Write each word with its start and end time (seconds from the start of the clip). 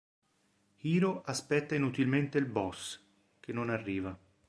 Hiro 0.79 1.21
aspetta 1.27 1.75
inutilmente 1.75 2.39
il 2.39 2.47
boss, 2.47 2.99
che 3.39 3.53
non 3.53 3.69
arriva. 3.69 4.17